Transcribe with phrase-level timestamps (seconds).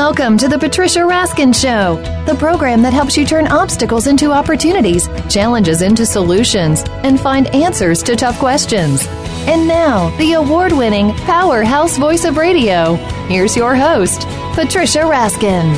[0.00, 5.08] Welcome to the Patricia Raskin Show, the program that helps you turn obstacles into opportunities,
[5.28, 9.06] challenges into solutions, and find answers to tough questions.
[9.46, 12.94] And now, the award winning powerhouse voice of radio.
[13.28, 14.22] Here's your host,
[14.54, 15.74] Patricia Raskin.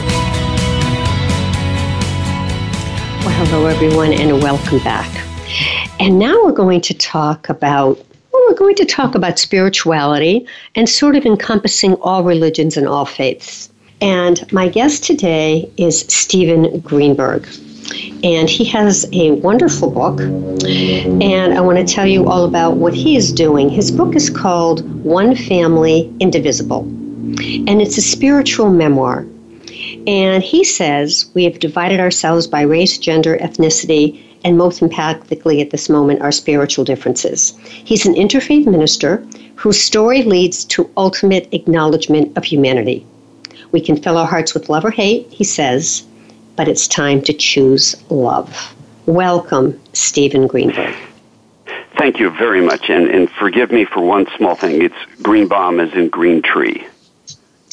[3.24, 5.10] Well, hello, everyone, and welcome back.
[5.98, 7.98] And now we're going to talk about
[8.32, 13.04] well, we're going to talk about spirituality and sort of encompassing all religions and all
[13.04, 13.71] faiths.
[14.02, 17.46] And my guest today is Steven Greenberg.
[18.24, 20.18] And he has a wonderful book.
[20.18, 23.68] And I want to tell you all about what he is doing.
[23.68, 26.80] His book is called One Family Indivisible.
[26.80, 29.24] And it's a spiritual memoir.
[30.08, 35.70] And he says we have divided ourselves by race, gender, ethnicity, and most emphatically at
[35.70, 37.56] this moment, our spiritual differences.
[37.60, 43.06] He's an interfaith minister whose story leads to ultimate acknowledgement of humanity.
[43.72, 46.06] We can fill our hearts with love or hate, he says,
[46.56, 48.74] but it's time to choose love.
[49.06, 50.94] Welcome, Steven Greenberg.
[51.96, 54.82] Thank you very much, and, and forgive me for one small thing.
[54.82, 56.86] It's green bomb as in green tree.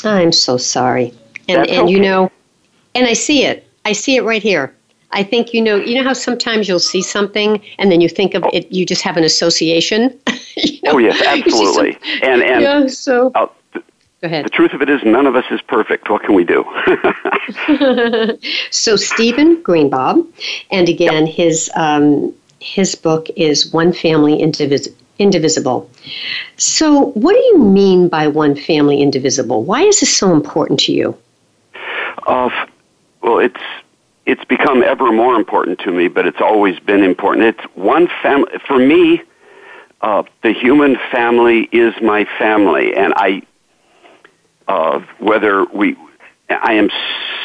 [0.04, 1.14] I'm so sorry.
[1.48, 1.92] And, That's and okay.
[1.92, 2.32] you know,
[2.96, 3.68] and I see it.
[3.86, 4.74] I see it right here.
[5.12, 5.78] I think you know.
[5.78, 8.72] You know how sometimes you'll see something and then you think of it.
[8.72, 10.20] You just have an association.
[10.58, 10.92] you know?
[10.94, 11.98] Oh yes, absolutely.
[12.22, 12.88] And and yeah.
[12.88, 13.48] So uh,
[14.22, 14.46] go ahead.
[14.46, 16.10] the truth of it is, none of us is perfect.
[16.10, 16.64] What can we do?
[18.72, 20.28] so Steven Greenebaum,
[20.72, 25.90] and again his um, his book is One Family Indivis- Indivisible.
[26.58, 29.64] So what do you mean by one family indivisible?
[29.64, 31.18] Why is this so important to you?
[32.28, 32.50] uh,
[33.22, 33.62] well, it's
[34.26, 37.46] it's become ever more important to me, but it's always been important.
[37.46, 39.24] It's one family for me.
[40.02, 43.42] Uh, the human family is my family, and I,
[44.70, 45.98] uh, whether we,
[46.50, 46.90] I am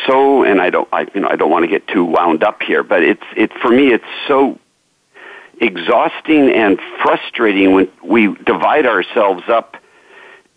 [0.07, 2.63] so, and I don't, I, you know, I don't want to get too wound up
[2.63, 4.59] here, but it's, it for me, it's so
[5.61, 9.77] exhausting and frustrating when we divide ourselves up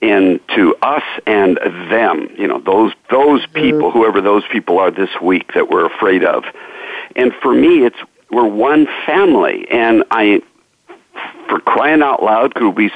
[0.02, 1.58] into us and
[1.90, 2.30] them.
[2.38, 6.44] You know, those those people, whoever those people are this week that we're afraid of.
[7.16, 7.98] And for me, it's
[8.30, 10.42] we're one family, and I,
[11.48, 12.92] for crying out loud, could we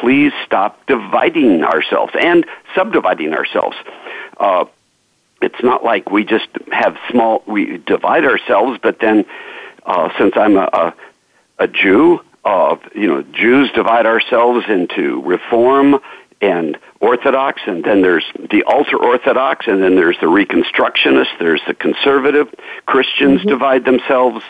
[0.00, 3.76] please stop dividing ourselves and subdividing ourselves?
[4.38, 4.64] Uh,
[5.42, 9.24] it's not like we just have small we divide ourselves, but then
[9.84, 10.94] uh, since I'm a, a,
[11.60, 16.00] a Jew, uh, you know, Jews divide ourselves into Reform
[16.40, 21.74] and Orthodox, and then there's the ultra Orthodox, and then there's the Reconstructionists, there's the
[21.74, 22.52] conservative.
[22.86, 23.48] Christians mm-hmm.
[23.48, 24.44] divide themselves.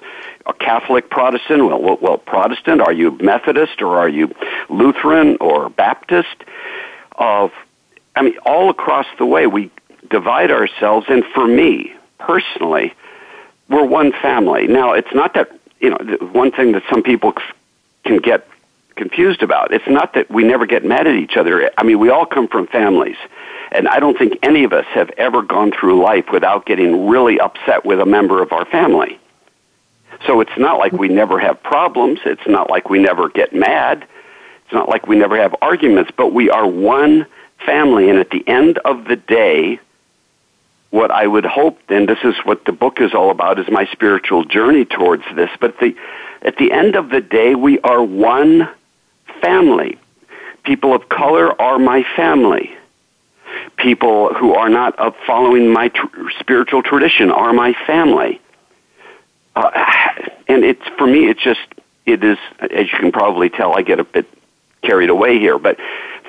[0.47, 1.67] A Catholic, Protestant.
[1.67, 2.81] Well, well, well, Protestant.
[2.81, 4.34] Are you Methodist or are you
[4.69, 6.34] Lutheran or Baptist?
[7.17, 7.53] Of,
[8.17, 9.71] I mean, all across the way we
[10.09, 11.06] divide ourselves.
[11.11, 12.95] And for me personally,
[13.69, 14.67] we're one family.
[14.67, 15.50] Now, it's not that
[15.81, 15.99] you know
[16.33, 17.34] one thing that some people
[18.05, 18.47] can get
[19.00, 19.72] confused about.
[19.72, 21.71] It's not that we never get mad at each other.
[21.78, 23.16] I mean, we all come from families.
[23.72, 27.41] And I don't think any of us have ever gone through life without getting really
[27.41, 29.19] upset with a member of our family.
[30.27, 32.21] So it's not like we never have problems.
[32.27, 34.06] It's not like we never get mad.
[34.65, 37.25] It's not like we never have arguments, but we are one
[37.65, 38.11] family.
[38.11, 39.81] And at the end of the day,
[40.91, 43.87] what I would hope, and this is what the book is all about, is my
[43.93, 45.50] spiritual journey towards this.
[45.59, 45.97] But the,
[46.43, 48.69] at the end of the day, we are one
[49.41, 49.99] family.
[50.65, 52.77] People of color are my family.
[53.77, 58.41] People who are not uh, following my tr- spiritual tradition are my family.
[59.56, 59.71] Uh,
[60.49, 61.61] and it's for me, it's just
[62.06, 64.27] it is as you can probably tell, I get a bit
[64.83, 65.79] carried away here, but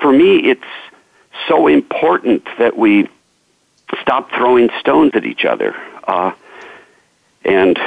[0.00, 0.64] for me, it's
[1.48, 3.08] so important that we
[4.00, 5.74] stop throwing stones at each other.
[6.04, 6.32] Uh,
[7.44, 7.78] and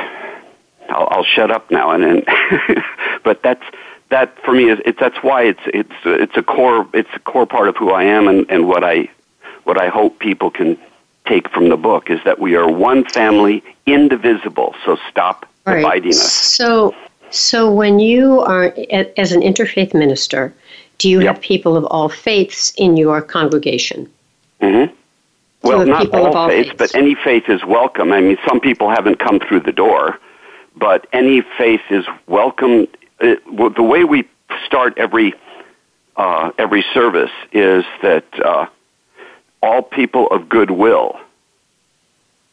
[0.90, 1.92] I'll, I'll shut up now.
[1.92, 2.24] And then,
[3.24, 3.64] but that's
[4.10, 7.46] that for me is it's that's why it's it's it's a core it's a core
[7.46, 9.10] part of who I am and, and what I
[9.64, 10.78] what I hope people can
[11.26, 14.76] take from the book is that we are one family, indivisible.
[14.86, 15.78] So stop Right.
[15.78, 16.32] dividing us.
[16.34, 16.94] So,
[17.32, 18.74] so when you are
[19.18, 20.54] as an interfaith minister,
[21.00, 21.28] do you Yep.
[21.36, 24.08] have people of all faiths in your congregation?
[24.62, 24.86] hmm
[25.64, 26.78] Well, not all, all faiths, faiths?
[26.94, 28.12] but any faith is welcome.
[28.14, 30.20] I mean, some people haven't come through the door,
[30.76, 32.88] but any faith is welcome.
[33.22, 34.28] Uh, well, the way we
[34.66, 35.34] start every
[36.16, 38.68] uh, every service is that uh,
[39.62, 41.20] all people of goodwill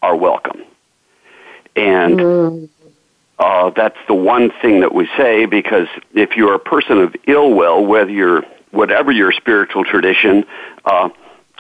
[0.03, 0.63] are welcome,
[1.77, 2.69] and Mm,
[3.39, 7.53] uh, that's the one thing that we say because if you're a person of ill
[7.53, 10.45] will, whether you're whatever your spiritual tradition,
[10.85, 11.09] uh,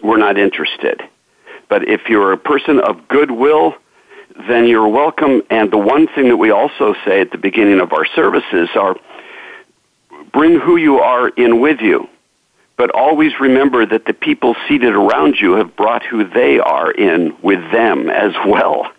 [0.02, 1.00] we're not interested.
[1.68, 3.74] But if you're a person of goodwill,
[4.48, 5.42] then you're welcome.
[5.50, 8.96] And the one thing that we also say at the beginning of our services are
[10.32, 12.08] bring who you are in with you.
[12.76, 17.36] But always remember that the people seated around you have brought who they are in
[17.42, 18.90] with them as well.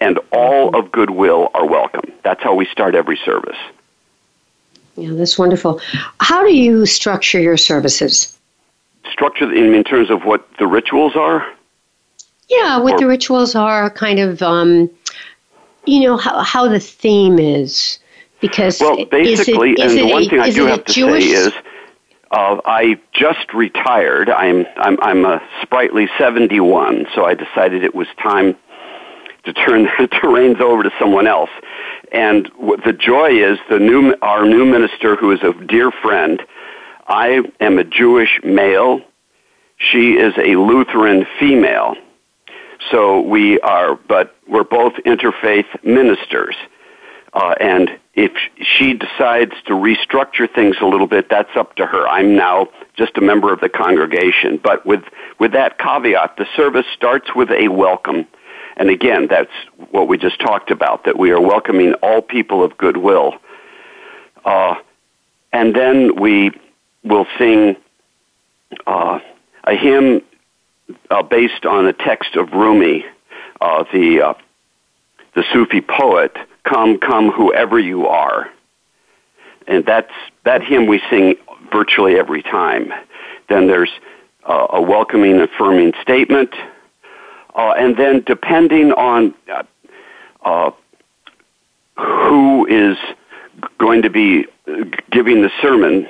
[0.00, 2.12] And all of goodwill are welcome.
[2.24, 3.56] That's how we start every service.
[4.96, 5.80] Yeah, that's wonderful.
[6.20, 8.36] How do you structure your services?
[9.10, 11.46] Structure in, in terms of what the rituals are?
[12.48, 14.90] Yeah, what or, the rituals are, kind of, um,
[15.86, 17.98] you know, how, how the theme is.
[18.40, 21.24] Because well, basically, it, and the one a, thing I do have to Jewish...
[21.24, 21.52] say is,
[22.30, 24.28] uh, I just retired.
[24.28, 28.56] I'm I'm I'm a sprightly 71, so I decided it was time
[29.44, 31.50] to turn the reins over to someone else.
[32.12, 32.50] And
[32.84, 36.42] the joy is the new our new minister, who is a dear friend.
[37.06, 39.00] I am a Jewish male.
[39.76, 41.96] She is a Lutheran female.
[42.90, 46.56] So we are, but we're both interfaith ministers.
[47.32, 48.32] Uh, and if
[48.62, 52.06] she decides to restructure things a little bit, that's up to her.
[52.06, 54.60] I'm now just a member of the congregation.
[54.62, 55.02] But with,
[55.40, 58.26] with that caveat, the service starts with a welcome.
[58.76, 59.50] And again, that's
[59.90, 63.34] what we just talked about, that we are welcoming all people of goodwill.
[64.44, 64.76] Uh,
[65.52, 66.52] and then we
[67.02, 67.76] will sing
[68.86, 69.18] uh,
[69.64, 70.22] a hymn
[71.10, 73.04] uh, based on a text of Rumi,
[73.60, 74.34] uh, the uh,
[75.34, 76.36] the Sufi poet.
[76.64, 78.50] Come, come, whoever you are,
[79.66, 80.12] and that's
[80.44, 81.34] that hymn we sing
[81.70, 82.92] virtually every time.
[83.48, 83.90] Then there's
[84.44, 86.54] uh, a welcoming, affirming statement,
[87.54, 89.34] uh, and then depending on
[90.42, 90.70] uh,
[91.96, 92.96] who is
[93.78, 94.46] going to be
[95.10, 96.08] giving the sermon,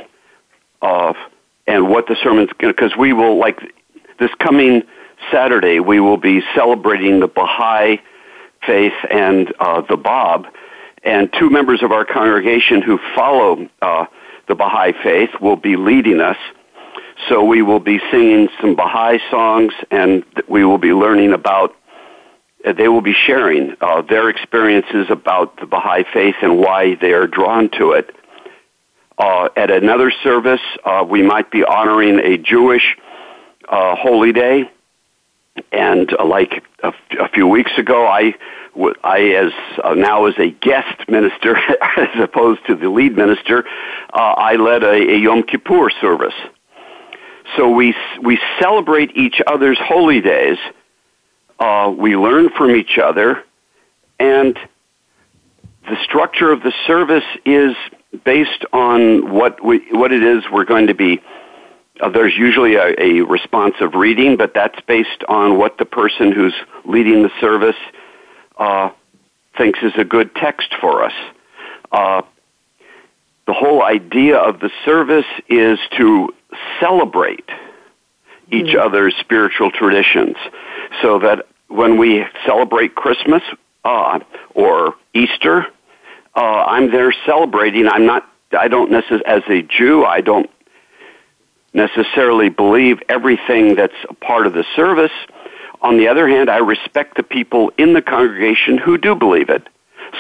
[0.82, 1.17] of
[1.67, 3.59] and what the sermon's because we will like
[4.19, 4.82] this coming
[5.31, 8.00] Saturday, we will be celebrating the Baha'i
[8.66, 10.46] faith and uh, the Bab,
[11.02, 14.06] and two members of our congregation who follow uh,
[14.49, 16.37] the Baha'i faith will be leading us.
[17.28, 21.75] So we will be singing some Baha'i songs, and we will be learning about.
[22.64, 27.12] Uh, they will be sharing uh, their experiences about the Baha'i faith and why they
[27.12, 28.14] are drawn to it.
[29.16, 32.96] Uh, at another service, uh, we might be honoring a Jewish
[33.69, 34.70] uh, holy day.
[35.70, 38.34] And uh, like a, few weeks ago, I,
[39.05, 39.52] I as
[39.82, 41.56] uh, now as a guest minister,
[41.96, 43.64] as opposed to the lead minister,
[44.12, 46.34] uh, I led a, a Yom Kippur service.
[47.56, 50.58] So we we celebrate each other's holy days.
[51.58, 53.44] Uh, we learn from each other,
[54.19, 54.58] and
[55.88, 57.76] the structure of the service is
[58.25, 61.20] based on what we what it is we're going to be
[62.00, 66.55] uh, there's usually a, a responsive reading, but that's based on what the person who's
[66.85, 67.76] leading the service
[68.58, 68.91] uh,
[69.56, 71.12] thinks is a good text for us.
[71.93, 72.23] Uh,
[73.46, 76.35] the whole idea of the service is to
[76.81, 77.49] celebrate
[78.50, 78.81] each mm-hmm.
[78.87, 80.37] other's spiritual traditions,
[81.00, 83.43] so that when we celebrate Christmas
[83.85, 84.19] uh,
[84.55, 85.67] or Easter,
[86.35, 87.87] uh, I'm there celebrating.
[87.87, 88.29] I'm not.
[88.58, 90.50] I don't necessarily, as a Jew, I don't
[91.75, 95.12] necessarily believe everything that's a part of the service.
[95.83, 99.69] On the other hand, I respect the people in the congregation who do believe it.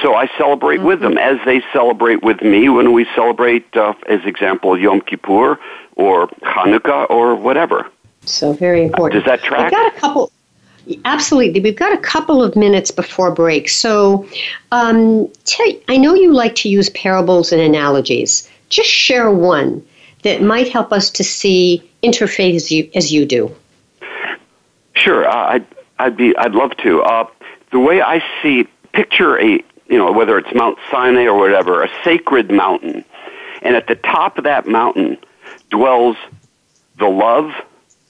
[0.02, 0.86] So I celebrate mm-hmm.
[0.86, 5.58] with them as they celebrate with me when we celebrate, uh, as example, Yom Kippur
[5.96, 7.86] or Hanukkah or whatever.
[8.22, 9.22] So very important.
[9.22, 9.66] Does that track?
[9.66, 10.32] I've got a couple.
[11.04, 11.60] Absolutely.
[11.60, 13.70] We've got a couple of minutes before break.
[13.70, 14.28] So
[14.72, 15.30] um,
[15.88, 18.50] I know you like to use parables and analogies.
[18.68, 19.82] Just share one
[20.24, 23.54] that might help us to see interfaith as you, as you do?
[24.94, 25.66] Sure, I'd,
[25.98, 27.02] I'd be, I'd love to.
[27.02, 27.28] Uh,
[27.70, 31.90] the way I see, picture a, you know, whether it's Mount Sinai or whatever, a
[32.02, 33.04] sacred mountain,
[33.62, 35.18] and at the top of that mountain
[35.70, 36.16] dwells
[36.98, 37.52] the love,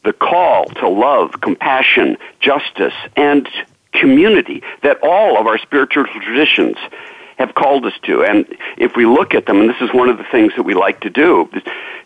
[0.04, 3.48] the call to love, compassion, justice, and
[3.92, 6.76] community that all of our spiritual traditions
[7.38, 8.24] have called us to.
[8.24, 10.74] And if we look at them, and this is one of the things that we
[10.74, 11.48] like to do,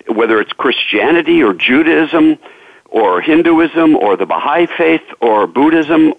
[0.06, 2.38] whether it's Christianity or Judaism
[2.87, 6.14] or Hinduism or the Baha'i faith or Buddhism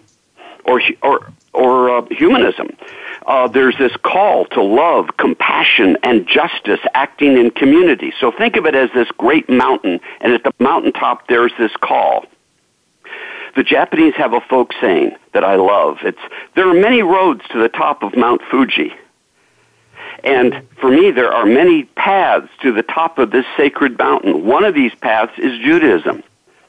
[0.66, 2.70] or or or uh, humanism.
[3.26, 8.14] Uh, there's this call to love, compassion, and justice acting in community.
[8.20, 12.26] So think of it as this great mountain, and at the mountaintop there's this call.
[13.56, 15.98] The Japanese have a folk saying that I love.
[16.04, 16.20] It's
[16.56, 18.94] there are many roads to the top of Mount Fuji.
[20.24, 24.46] And for me, there are many paths to the top of this sacred mountain.
[24.46, 26.24] One of these paths is Judaism.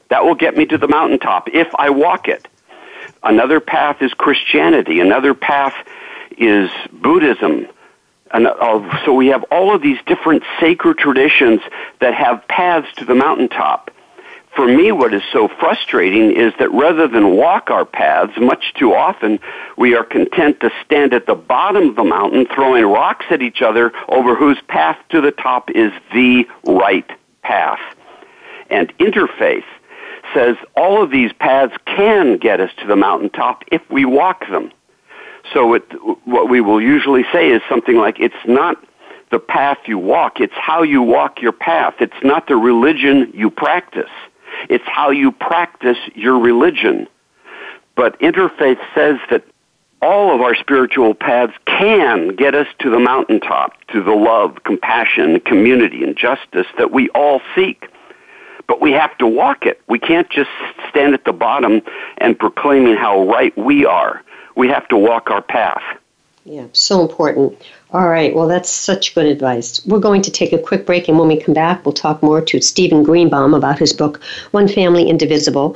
[0.09, 2.47] That will get me to the mountaintop if I walk it.
[3.23, 4.99] Another path is Christianity.
[4.99, 5.75] Another path
[6.37, 7.67] is Buddhism.
[8.33, 11.61] And, uh, so we have all of these different sacred traditions
[11.99, 13.91] that have paths to the mountaintop.
[14.55, 18.93] For me, what is so frustrating is that rather than walk our paths, much too
[18.93, 19.39] often
[19.77, 23.61] we are content to stand at the bottom of the mountain throwing rocks at each
[23.61, 27.09] other over whose path to the top is the right
[27.43, 27.79] path.
[28.69, 29.63] And interfaith
[30.33, 34.71] says all of these paths can get us to the mountaintop if we walk them.
[35.53, 35.83] So it,
[36.25, 38.83] what we will usually say is something like, it's not
[39.31, 41.95] the path you walk, it's how you walk your path.
[41.99, 44.09] It's not the religion you practice.
[44.69, 47.07] It's how you practice your religion.
[47.95, 49.43] But interfaith says that
[50.01, 55.39] all of our spiritual paths can get us to the mountaintop, to the love, compassion,
[55.41, 57.87] community, and justice that we all seek.
[58.67, 59.81] But we have to walk it.
[59.87, 60.49] We can't just
[60.89, 61.81] stand at the bottom
[62.17, 64.23] and proclaiming how right we are.
[64.55, 65.83] We have to walk our path.
[66.43, 67.61] Yeah, so important.
[67.91, 69.85] All right, well, that's such good advice.
[69.85, 72.41] We're going to take a quick break, and when we come back, we'll talk more
[72.41, 74.21] to Steven Greenebaum about his book,
[74.51, 75.75] One Family Indivisible.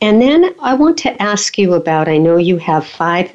[0.00, 3.30] And then I want to ask you about I know you have five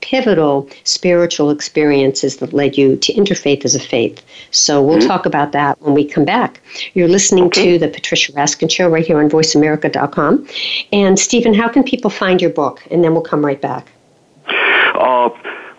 [0.00, 4.22] pivotal spiritual experiences that led you to interfaith as a faith.
[4.50, 5.08] So we'll mm-hmm.
[5.08, 6.60] talk about that when we come back.
[6.94, 7.72] You're listening okay.
[7.72, 10.46] to the Patricia Raskin Show right here on VoiceAmerica.com.
[10.92, 12.82] And Steven, how can people find your book?
[12.90, 13.92] And then we'll come right back.
[14.94, 15.30] Uh,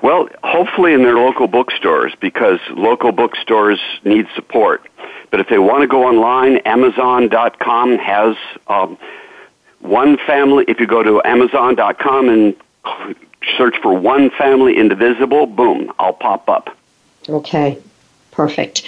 [0.04, 4.84] well, hopefully in their local bookstores because local bookstores need support.
[5.32, 8.36] But if they want to go online, Amazon.com has
[8.68, 8.98] um,
[9.80, 10.66] one family.
[10.68, 12.56] If you go to Amazon.com and
[13.58, 16.78] search for one family indivisible, boom, I'll pop up.
[17.30, 17.80] Okay,
[18.34, 18.84] perfect.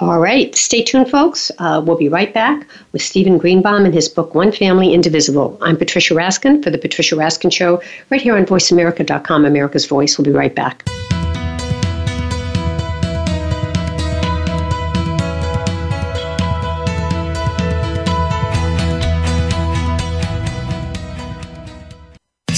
[0.00, 1.50] All right, stay tuned, folks.
[1.58, 5.58] Uh, we'll be right back with Steven Greenebaum and his book, One Family Indivisible.
[5.60, 10.18] I'm Patricia Raskin for The Patricia Raskin Show, right here on VoiceAmerica.com, America's Voice.
[10.18, 10.84] We'll be right back.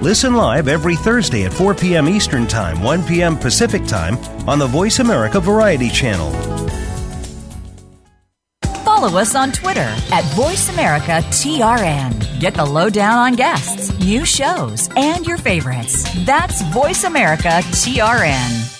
[0.00, 2.08] Listen live every Thursday at 4 p.m.
[2.08, 3.36] Eastern Time, 1 p.m.
[3.36, 4.16] Pacific Time
[4.48, 6.30] on the Voice America Variety Channel.
[8.82, 12.40] Follow us on Twitter at VoiceAmericaTRN.
[12.40, 16.06] Get the lowdown on guests, new shows, and your favorites.
[16.24, 18.79] That's VoiceAmericaTRN.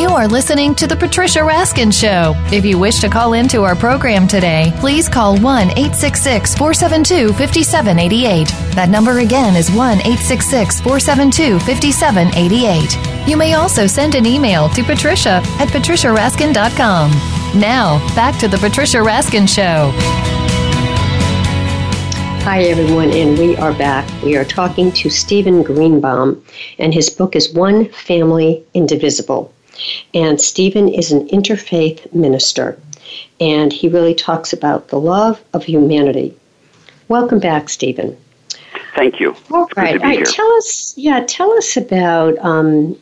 [0.00, 2.32] You are listening to The Patricia Raskin Show.
[2.50, 8.48] If you wish to call into our program today, please call 1 866 472 5788.
[8.74, 13.28] That number again is 1 866 472 5788.
[13.28, 17.10] You may also send an email to patricia at patriciaraskin.com.
[17.60, 19.92] Now, back to The Patricia Raskin Show.
[22.44, 24.10] Hi, everyone, and we are back.
[24.22, 26.42] We are talking to Steven Greenebaum,
[26.78, 29.52] and his book is One Family Indivisible.
[30.14, 32.78] And Steven is an interfaith minister,
[33.40, 36.36] and he really talks about the love of humanity.
[37.08, 38.16] Welcome back, Steven.
[38.94, 39.36] Thank you.
[39.50, 40.00] All right.
[40.00, 40.24] All right.
[40.24, 42.96] Tell us, yeah, tell us about um,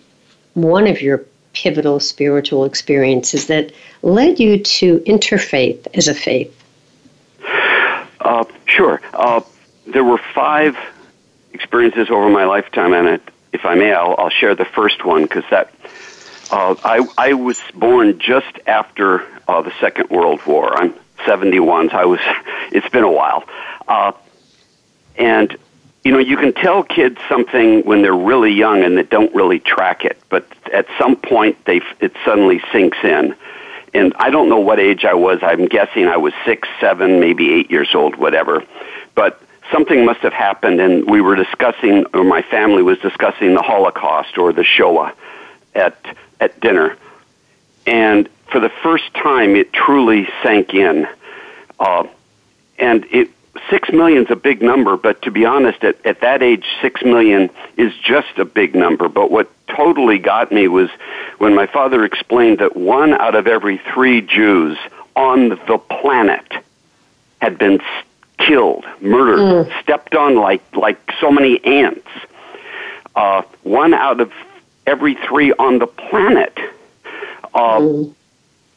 [0.54, 6.54] one of your pivotal spiritual experiences that led you to interfaith as a faith.
[8.20, 9.00] Uh, sure.
[9.14, 9.40] Uh,
[9.86, 10.76] there were five
[11.52, 13.20] experiences over my lifetime, and
[13.52, 15.72] if I may, I'll, I'll share the first one because that
[16.50, 20.74] Uh, I, I was born just after uh, the Second World War.
[20.74, 20.94] I'm
[21.26, 22.20] 71, so I was,
[22.72, 23.44] it's been a while.
[23.86, 24.12] Uh,
[25.16, 25.56] and,
[26.04, 29.58] you know, you can tell kids something when they're really young and they don't really
[29.58, 33.34] track it, but at some point they, it suddenly sinks in.
[33.92, 35.40] And I don't know what age I was.
[35.42, 38.64] I'm guessing I was six, seven, maybe eight years old, whatever.
[39.14, 43.62] But something must have happened, and we were discussing, or my family was discussing the
[43.62, 45.14] Holocaust or the Shoah
[45.78, 45.96] at
[46.40, 46.96] at dinner,
[47.86, 51.06] and for the first time, it truly sank in.
[51.78, 52.06] Uh,
[52.78, 53.30] and it
[53.70, 57.02] six million is a big number, but to be honest, at, at that age, six
[57.02, 59.08] million is just a big number.
[59.08, 60.90] But what totally got me was
[61.38, 64.78] when my father explained that one out of every three Jews
[65.16, 66.46] on the planet
[67.40, 67.80] had been
[68.38, 69.82] killed, murdered, mm.
[69.82, 72.08] stepped on like like so many ants.
[73.14, 74.32] Uh, one out of
[74.88, 76.56] every three on the planet.
[77.54, 78.14] Uh, mm.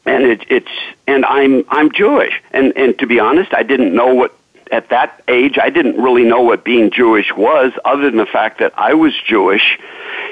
[0.04, 0.74] And it, it's
[1.06, 4.34] and I'm I'm Jewish, and and to be honest, I didn't know what
[4.72, 8.58] at that age I didn't really know what being Jewish was, other than the fact
[8.58, 9.78] that I was Jewish,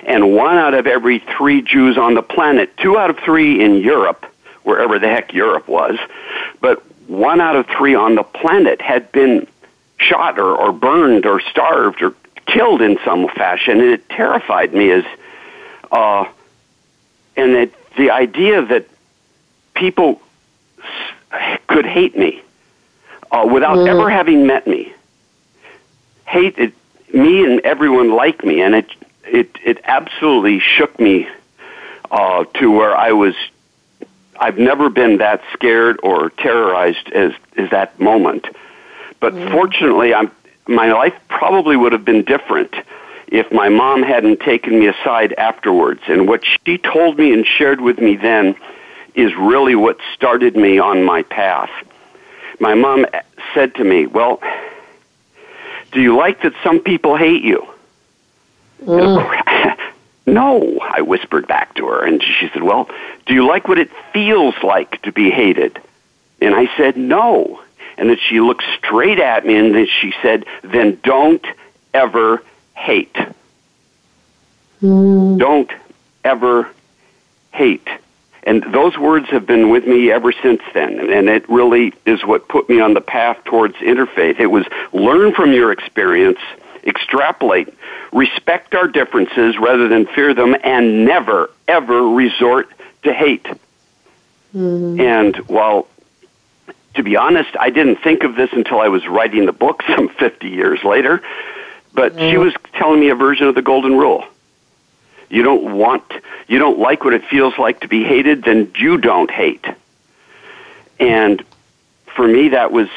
[0.06, 3.76] and one out of every three Jews on the planet, two out of three in
[3.76, 4.26] Europe,
[4.64, 5.96] wherever the heck Europe was,
[6.60, 9.46] but one out of three on the planet had been
[9.98, 12.14] shot or, or burned or starved or
[12.46, 15.04] killed in some fashion, and it terrified me as,
[15.90, 16.24] uh,
[17.36, 18.86] and it, the idea that
[19.74, 20.20] people
[21.66, 22.42] could hate me
[23.30, 23.88] uh, without mm.
[23.88, 24.92] ever having met me,
[26.26, 26.72] hate it,
[27.12, 28.90] me and everyone like me, and it
[29.24, 31.28] it it absolutely shook me
[32.10, 33.34] uh, to where I was
[34.38, 38.46] I've never been that scared or terrorized as as that moment.
[39.20, 39.50] But mm.
[39.50, 40.30] fortunately, I'm
[40.66, 42.74] my life probably would have been different
[43.30, 46.02] if my mom hadn't taken me aside afterwards.
[46.08, 48.56] And what she told me and shared with me then
[49.14, 51.70] is really what started me on my path.
[52.58, 53.06] My mom
[53.54, 54.42] said to me, "Well,
[55.92, 57.66] do you like that some people hate you?"
[58.84, 59.76] Mm.
[60.30, 62.88] No, I whispered back to her, and she said, Well,
[63.26, 65.80] do you like what it feels like to be hated?
[66.40, 67.60] And I said, No.
[67.98, 71.44] And then she looked straight at me and then she said, Then don't
[71.92, 72.42] ever
[72.80, 73.16] hate.
[74.82, 75.38] Mm.
[75.38, 75.70] Don't
[76.24, 76.68] ever
[77.52, 77.88] hate.
[78.42, 81.12] And those words have been with me ever since then.
[81.12, 84.40] And it really is what put me on the path towards interfaith.
[84.40, 86.38] It was learn from your experience
[86.84, 87.68] extrapolate,
[88.12, 92.70] respect our differences rather than fear them, and never, ever resort
[93.02, 93.46] to hate.
[94.54, 95.00] Mm-hmm.
[95.00, 95.86] And while,
[96.94, 100.08] to be honest, I didn't think of this until I was writing the book some
[100.08, 101.22] 50 years later,
[101.92, 102.30] but mm-hmm.
[102.30, 104.24] she was telling me a version of the Golden Rule.
[105.28, 106.02] You don't want,
[106.48, 109.64] you don't like what it feels like to be hated, then you don't hate.
[110.98, 111.42] And
[112.14, 112.88] for me, that was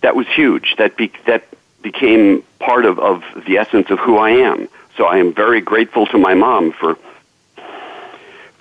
[0.00, 0.76] that was huge.
[0.78, 1.44] That be, that
[1.82, 4.68] became part of, of the essence of who I am.
[4.96, 6.96] So I am very grateful to my mom for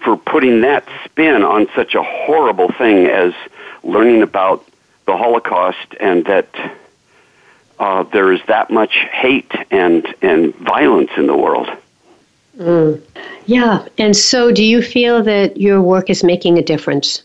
[0.04, 3.34] for putting that spin on such a horrible thing as
[3.84, 4.64] learning about
[5.08, 6.48] the Holocaust and that
[7.80, 11.70] uh, there is that much hate and, and violence in the world.
[12.58, 13.02] Mm.
[13.46, 17.22] Yeah, and so do you feel that your work is making a difference?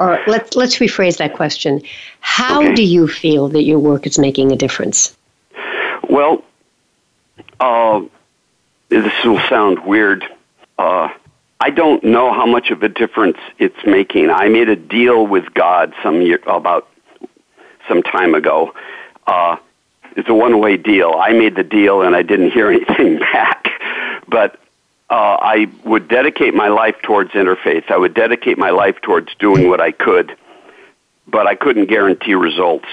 [0.00, 1.80] Or let's let's rephrase that question.
[2.20, 2.74] How okay.
[2.74, 5.16] do you feel that your work is making a difference?
[6.08, 6.42] Well,
[7.60, 8.02] uh,
[8.88, 10.24] this will sound weird.
[10.78, 11.08] Uh,
[11.60, 14.30] I don't know how much of a difference it's making.
[14.30, 16.88] I made a deal with God some year about
[17.88, 18.74] some time ago.
[19.26, 19.56] Uh,
[20.16, 21.14] it's a one-way deal.
[21.18, 23.68] I made the deal and I didn't hear anything back.
[24.28, 24.58] But
[25.10, 27.90] uh, I would dedicate my life towards interfaith.
[27.90, 30.36] I would dedicate my life towards doing what I could,
[31.26, 32.88] but I couldn't guarantee results.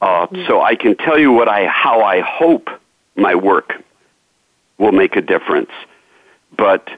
[0.00, 2.68] Uh, so I can tell you what I how I hope
[3.14, 3.72] my work
[4.78, 5.70] will make a difference,
[6.56, 6.88] but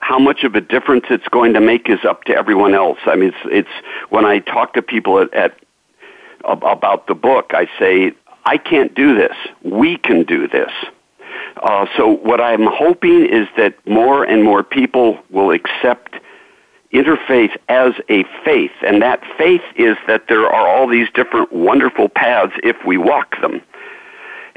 [0.00, 2.98] how much of a difference it's going to make is up to everyone else.
[3.06, 5.54] I mean, it's, it's when I talk to people at, at
[6.44, 8.12] about the book, I say
[8.44, 9.36] I can't do this.
[9.62, 10.70] We can do this.
[11.62, 16.14] Uh, so what I'm hoping is that more and more people will accept
[16.92, 22.08] interfaith as a faith, and that faith is that there are all these different wonderful
[22.08, 23.60] paths if we walk them.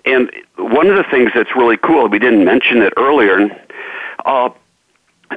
[0.05, 3.49] And one of the things that's really cool, we didn't mention it earlier,
[4.25, 4.49] uh,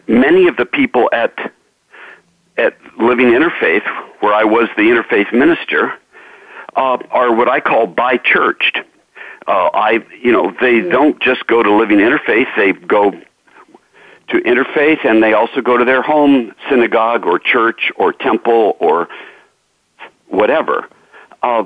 [0.06, 1.52] many of the people at
[2.56, 3.84] at Living Interfaith,
[4.20, 5.92] where I was the interfaith minister,
[6.76, 8.78] uh, are what I call bi-churched.
[9.46, 13.10] Uh, I, you know, they don't just go to Living Interfaith; they go
[14.28, 19.08] to interfaith, and they also go to their home synagogue or church or temple or
[20.28, 20.88] whatever.
[21.42, 21.64] Uh,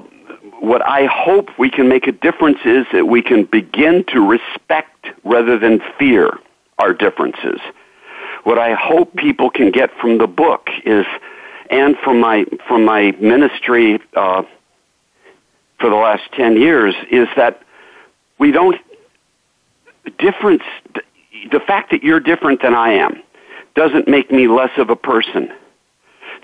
[0.60, 5.06] what I hope we can make a difference is that we can begin to respect
[5.24, 6.38] rather than fear
[6.78, 7.60] our differences.
[8.44, 11.06] What I hope people can get from the book is,
[11.70, 14.42] and from my from my ministry uh,
[15.78, 17.62] for the last ten years, is that
[18.38, 18.80] we don't
[20.18, 20.64] difference.
[21.50, 23.22] The fact that you're different than I am
[23.74, 25.52] doesn't make me less of a person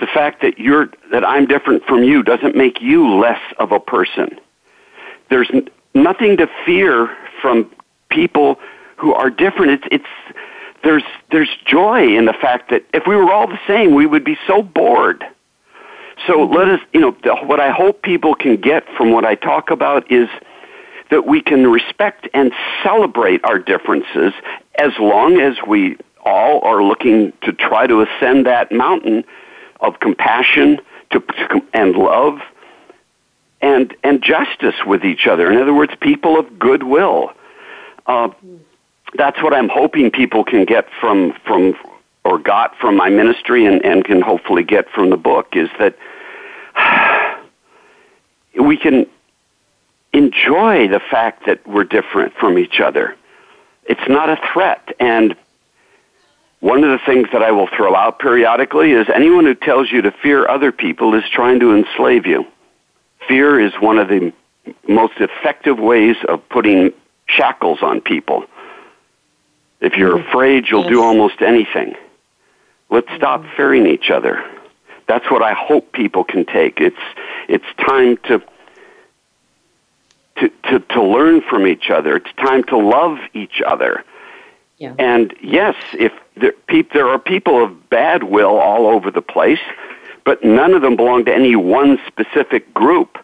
[0.01, 3.81] the fact that you're that I'm different from you doesn't make you less of a
[3.81, 4.39] person.
[5.31, 5.51] There's
[5.95, 7.71] nothing to fear from
[8.11, 8.59] people
[8.97, 9.73] who are different.
[9.73, 10.37] It's it's
[10.83, 14.25] there's there's joy in the fact that if we were all the same, we would
[14.25, 15.25] be so bored.
[16.27, 17.13] So let us, you know,
[17.45, 20.29] what I hope people can get from what I talk about is
[21.11, 24.33] that we can respect and celebrate our differences
[24.77, 29.25] as long as we all are looking to try to ascend that mountain
[29.81, 32.41] of compassion to, to, and love
[33.61, 35.51] and and justice with each other.
[35.51, 37.33] In other words, people of goodwill.
[38.07, 38.29] Uh,
[39.15, 41.75] that's what I'm hoping people can get from from
[42.25, 45.97] or got from my ministry and, and can hopefully get from the book is that
[48.59, 49.07] we can
[50.13, 53.17] enjoy the fact that we're different from each other.
[53.85, 55.37] It's not a threat and
[56.61, 60.01] one of the things that I will throw out periodically is anyone who tells you
[60.01, 62.47] to fear other people is trying to enslave you.
[63.29, 64.33] Fear is one of the
[64.89, 66.95] most effective ways of putting
[67.27, 68.47] shackles on people.
[69.83, 70.27] If you're mm-hmm.
[70.27, 70.91] afraid, you'll yes.
[70.91, 71.97] do almost anything.
[72.91, 74.45] Let's stop fearing each other.
[75.07, 76.81] That's what I hope people can take.
[76.81, 76.97] It's
[77.49, 78.43] it's time to
[80.37, 82.17] to to, to learn from each other.
[82.17, 84.05] It's time to love each other.
[84.79, 84.95] Yeah.
[84.99, 89.61] And yes, if there, pe- there are people of bad will all over the place,
[90.25, 93.19] but none of them belong to any one specific group.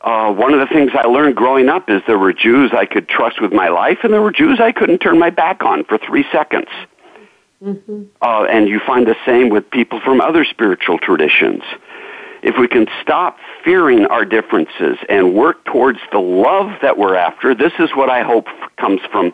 [0.00, 3.08] Uh, one of the things I learned growing up is there were Jews I could
[3.08, 5.96] trust with my life, and there were Jews I couldn't turn my back on for
[5.96, 6.68] three seconds.
[7.62, 8.04] Mm-hmm.
[8.20, 11.62] Uh, and you find the same with people from other spiritual traditions.
[12.42, 17.54] If we can stop fearing our differences and work towards the love that we're after,
[17.54, 19.32] this is what I hope comes from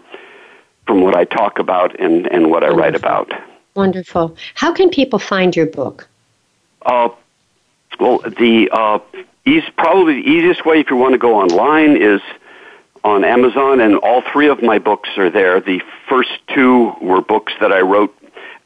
[0.87, 2.80] from what I talk about and, and what Wonderful.
[2.80, 3.33] I write about.
[3.74, 4.37] Wonderful.
[4.54, 6.09] How can people find your book?
[6.83, 7.11] Uh,
[8.00, 8.98] well, the uh,
[9.46, 12.20] easy, probably the easiest way if you want to go online is
[13.04, 15.60] on Amazon, and all three of my books are there.
[15.60, 18.16] The first two were books that I wrote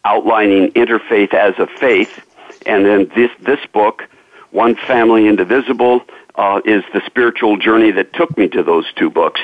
[0.04, 2.24] outlining interfaith as a faith,
[2.66, 4.08] and then this this book,
[4.50, 6.02] One Family Indivisible,
[6.34, 9.40] uh, is the spiritual journey that took me to those two books.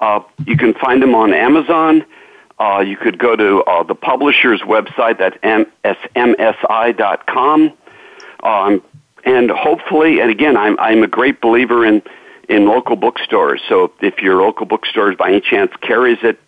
[0.00, 2.04] Uh, you can find them on Amazon.
[2.58, 5.36] Uh, you could go to uh, the publisher's website, that's
[6.14, 7.72] smsi.com.
[8.42, 8.82] Um,
[9.24, 12.02] and hopefully, and again, I'm, I'm a great believer in,
[12.50, 13.62] in local bookstores.
[13.68, 16.38] So if your local bookstore by any chance carries it,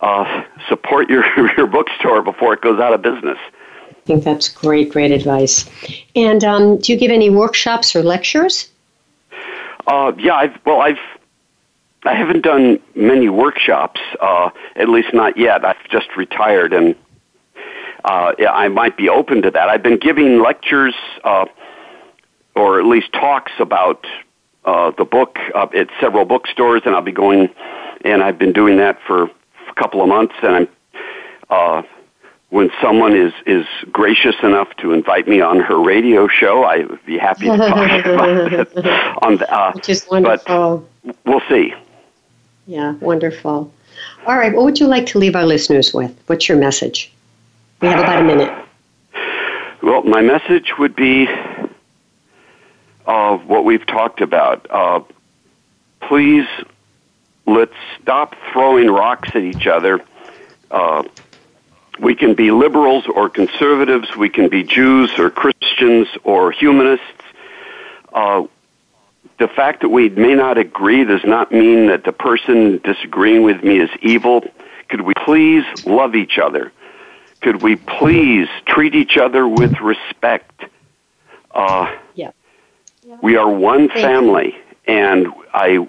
[0.00, 1.24] uh, support your,
[1.56, 3.38] your bookstore before it goes out of business.
[3.90, 5.68] I think that's great, great advice.
[6.16, 8.70] And um, do you give any workshops or lectures?
[9.86, 10.98] Uh, yeah, I've, well, I've
[12.04, 15.64] I haven't done many workshops, uh, at least not yet.
[15.64, 16.96] I've just retired, and
[18.04, 19.68] uh, I might be open to that.
[19.68, 21.44] I've been giving lectures, uh,
[22.56, 24.04] or at least talks about
[24.64, 27.50] uh, the book uh, at several bookstores, and I'll be going.
[28.04, 30.68] And I've been doing that for a couple of months, and I'm.
[31.50, 31.82] Uh,
[32.52, 37.04] when someone is is gracious enough to invite me on her radio show, I would
[37.06, 38.76] be happy to talk about it.
[39.22, 40.86] On the, uh, Which is wonderful.
[41.02, 41.72] But we'll see.
[42.66, 43.72] Yeah, wonderful.
[44.26, 46.14] All right, what would you like to leave our listeners with?
[46.26, 47.10] What's your message?
[47.80, 48.66] We have about a minute.
[49.82, 51.26] Well, my message would be
[53.06, 54.66] uh, what we've talked about.
[54.70, 55.00] Uh,
[56.00, 56.46] please,
[57.46, 60.04] let's stop throwing rocks at each other.
[60.70, 61.04] Uh,
[61.98, 64.16] we can be liberals or conservatives.
[64.16, 67.06] We can be Jews or Christians or humanists.
[68.12, 68.46] Uh,
[69.38, 73.62] the fact that we may not agree does not mean that the person disagreeing with
[73.62, 74.44] me is evil.
[74.88, 76.72] Could we please love each other?
[77.40, 80.64] Could we please treat each other with respect?
[81.50, 82.30] Uh, yeah.
[83.20, 84.54] We are one Thank family,
[84.86, 84.94] you.
[84.94, 85.88] and I.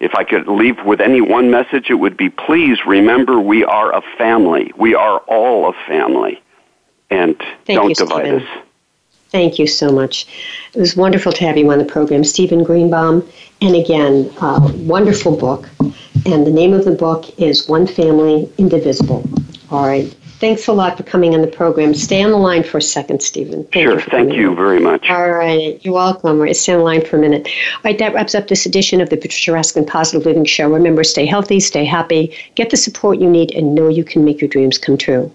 [0.00, 3.94] If I could leave with any one message, it would be please remember we are
[3.94, 4.72] a family.
[4.78, 6.40] We are all a family.
[7.10, 8.40] And Thank don't you, divide Steven.
[8.40, 8.64] us.
[9.30, 10.26] Thank you so much.
[10.74, 13.30] It was wonderful to have you on the program, Steven Greenebaum.
[13.60, 15.68] And again, uh, wonderful book.
[16.24, 19.28] And the name of the book is One Family Indivisible
[19.70, 20.14] All right.
[20.40, 21.92] Thanks a lot for coming on the program.
[21.92, 23.64] Stay on the line for a second, Steven.
[23.64, 24.00] Thank sure.
[24.00, 25.10] You thank you very much.
[25.10, 25.78] All right.
[25.84, 26.40] You're welcome.
[26.40, 26.56] Right.
[26.56, 27.46] Stay on the line for a minute.
[27.46, 27.98] All right.
[27.98, 30.72] That wraps up this edition of the Patricia Raskin Positive Living Show.
[30.72, 34.40] Remember, stay healthy, stay happy, get the support you need, and know you can make
[34.40, 35.30] your dreams come true.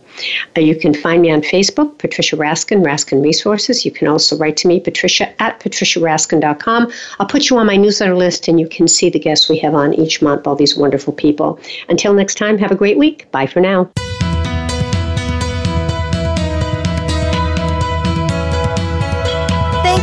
[0.58, 3.86] Uh, you can find me on Facebook, Patricia Raskin, Raskin Resources.
[3.86, 6.92] You can also write to me, Patricia at patriciaraskin.com.
[7.20, 9.76] I'll put you on my newsletter list, and you can see the guests we have
[9.76, 11.60] on each month, all these wonderful people.
[11.90, 13.30] Until next time, have a great week.
[13.30, 13.92] Bye for now.